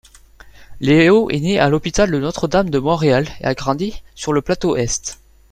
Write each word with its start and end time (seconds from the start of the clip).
Léo 0.79 1.29
est 1.29 1.39
né 1.39 1.59
à 1.59 1.69
l'hôpital 1.69 2.09
Notre-Dame 2.09 2.71
de 2.71 2.79
Montréal 2.79 3.27
et 3.39 3.45
a 3.45 3.53
grandi 3.53 4.01
sur 4.15 4.33
le 4.33 4.41
Plateau-Est. 4.41 5.19